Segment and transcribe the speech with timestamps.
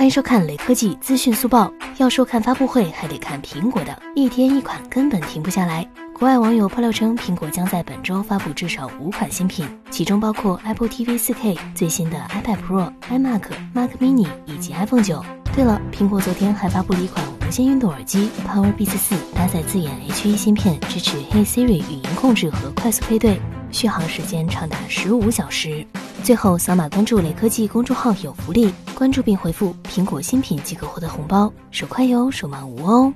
[0.00, 1.70] 欢迎收看雷科技资讯速报。
[1.98, 5.86] 要说看发布会，还得看苹果的，一天一款根本停不下来。
[6.14, 13.42] 国外网友爆料称，苹果将在本周发布至少五款新品，其中包括 Apple TV 4K、最新的 iPad Pro、iMac、
[13.74, 15.22] Mac Mini 以及 iPhone 九。
[15.54, 23.38] 对了，苹果昨天还发布了一款无线运动耳机 Powerbeats 四，搭载自研 H1 芯片，支持 Hey Siri 语音控制和快速配对，
[23.70, 25.86] 续航时间长达十五小时。
[26.22, 33.12] 最后，扫码关注雷科技公众号有福利，关注并回复“苹果新品”即可获得红包，手快有，手慢无哦。